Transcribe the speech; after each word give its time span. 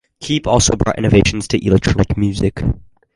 Keep 0.19 0.47
also 0.47 0.75
brought 0.75 0.97
innovations 0.97 1.47
to 1.47 1.63
electronic 1.63 2.17
music. 2.17 2.63